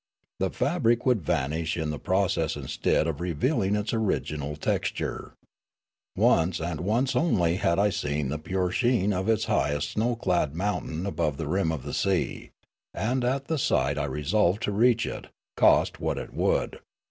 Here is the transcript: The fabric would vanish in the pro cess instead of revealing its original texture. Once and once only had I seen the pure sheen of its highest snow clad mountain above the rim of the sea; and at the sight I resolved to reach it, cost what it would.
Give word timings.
The 0.39 0.49
fabric 0.49 1.05
would 1.05 1.21
vanish 1.21 1.77
in 1.77 1.91
the 1.91 1.99
pro 1.99 2.25
cess 2.27 2.55
instead 2.55 3.05
of 3.05 3.21
revealing 3.21 3.75
its 3.75 3.93
original 3.93 4.55
texture. 4.55 5.35
Once 6.15 6.59
and 6.59 6.81
once 6.81 7.15
only 7.15 7.57
had 7.57 7.77
I 7.77 7.91
seen 7.91 8.29
the 8.29 8.39
pure 8.39 8.71
sheen 8.71 9.13
of 9.13 9.29
its 9.29 9.45
highest 9.45 9.91
snow 9.91 10.15
clad 10.15 10.55
mountain 10.55 11.05
above 11.05 11.37
the 11.37 11.47
rim 11.47 11.71
of 11.71 11.83
the 11.83 11.93
sea; 11.93 12.49
and 12.95 13.23
at 13.23 13.45
the 13.45 13.59
sight 13.59 13.99
I 13.99 14.05
resolved 14.05 14.63
to 14.63 14.71
reach 14.71 15.05
it, 15.05 15.27
cost 15.55 15.99
what 15.99 16.17
it 16.17 16.33
would. 16.33 16.79